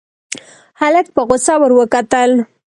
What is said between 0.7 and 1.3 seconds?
هلک په